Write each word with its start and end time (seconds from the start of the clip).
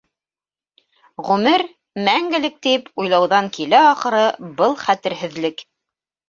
Ғүмер- 1.27 1.63
мәңгелек, 2.07 2.55
тип 2.69 2.87
уйлауҙан 3.03 3.51
килә, 3.59 3.83
ахыры, 3.91 4.23
был 4.63 4.75
хәтерһеҙлек. 4.87 5.65